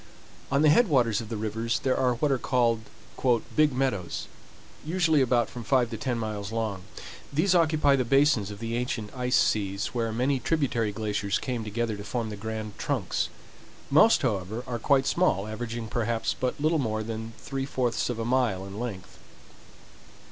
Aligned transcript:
On 0.51 0.63
the 0.63 0.71
head 0.71 0.87
waters 0.87 1.21
of 1.21 1.29
the 1.29 1.37
rivers 1.37 1.77
there 1.77 1.95
are 1.95 2.15
what 2.15 2.31
are 2.31 2.39
called 2.39 2.79
"Big 3.55 3.71
Meadows," 3.71 4.25
usually 4.83 5.21
about 5.21 5.47
from 5.47 5.63
five 5.63 5.91
to 5.91 5.97
ten 5.97 6.17
miles 6.17 6.51
long. 6.51 6.81
These 7.31 7.53
occupy 7.53 7.95
the 7.95 8.03
basins 8.03 8.49
of 8.49 8.57
the 8.57 8.75
ancient 8.77 9.15
ice 9.15 9.35
seas, 9.35 9.89
where 9.93 10.11
many 10.11 10.39
tributary 10.39 10.91
glaciers 10.91 11.37
came 11.37 11.63
together 11.63 11.95
to 11.97 12.03
form 12.03 12.31
the 12.31 12.35
grand 12.35 12.79
trunks. 12.79 13.29
Most, 13.91 14.23
however, 14.23 14.63
are 14.65 14.79
quite 14.79 15.05
small, 15.05 15.45
averaging 15.45 15.87
perhaps 15.87 16.33
but 16.33 16.59
little 16.59 16.79
more 16.79 17.03
than 17.03 17.33
three 17.37 17.67
fourths 17.67 18.09
of 18.09 18.17
a 18.17 18.25
mile 18.25 18.65
in 18.65 18.79
length. 18.79 19.19